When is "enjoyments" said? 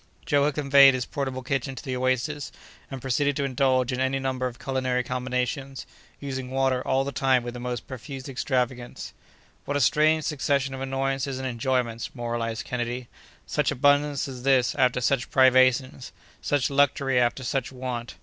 11.47-12.15